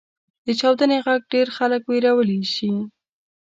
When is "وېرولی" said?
1.85-2.41